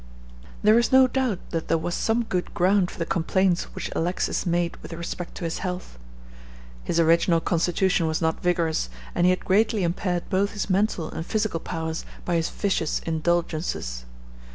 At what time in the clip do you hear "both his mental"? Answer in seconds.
10.27-11.11